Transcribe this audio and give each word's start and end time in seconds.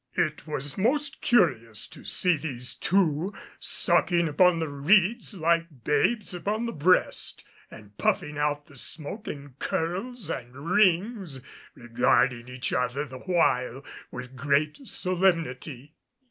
It 0.17 0.47
was 0.47 0.79
most 0.79 1.21
curious 1.21 1.85
to 1.89 2.03
see 2.03 2.35
these 2.35 2.73
two 2.73 3.35
sucking 3.59 4.27
upon 4.27 4.57
the 4.57 4.67
reeds 4.67 5.35
like 5.35 5.83
babes 5.83 6.33
upon 6.33 6.65
the 6.65 6.71
breast, 6.71 7.43
and 7.69 7.95
puffing 7.99 8.35
out 8.35 8.65
the 8.65 8.77
smoke 8.77 9.27
in 9.27 9.51
curls 9.59 10.27
and 10.31 10.71
rings, 10.71 11.41
regarding 11.75 12.47
each 12.47 12.73
other 12.73 13.05
the 13.05 13.19
while 13.19 13.85
with 14.09 14.35
great 14.35 14.87
solemnity. 14.87 15.93